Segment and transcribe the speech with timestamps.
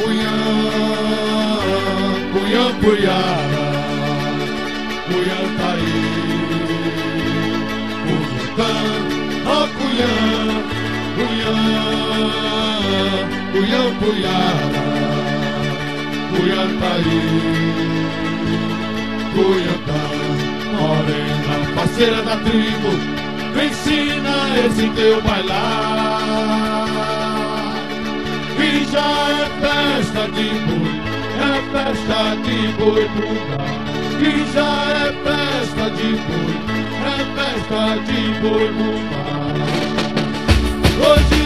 [0.00, 0.34] Cunhã,
[2.32, 3.20] Cunhã, punhá,
[5.06, 5.98] Cunhã tá aí.
[8.06, 8.72] Cunhã,
[9.46, 10.12] ó punhã,
[11.16, 11.54] Cunhã,
[13.52, 14.40] punhã, punhá,
[16.30, 17.20] Cunhã tá aí.
[19.34, 20.02] Cunhã tá,
[20.80, 22.90] morena, parceira da tribo,
[23.62, 25.89] ensina esse teu bailar
[28.90, 30.94] já é festa de boi,
[31.38, 33.80] é festa de boi pro gado.
[34.18, 36.54] Que já é festa de boi,
[37.06, 38.94] é festa de boi pro.
[41.06, 41.39] Hoje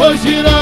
[0.00, 0.57] Hoje girou.